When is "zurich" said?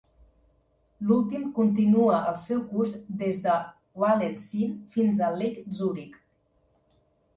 5.83-6.21